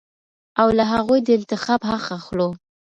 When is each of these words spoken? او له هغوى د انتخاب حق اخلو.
او 0.61 0.67
له 0.77 0.83
هغوى 0.93 1.19
د 1.23 1.27
انتخاب 1.39 1.79
حق 1.89 2.05
اخلو. 2.19 2.49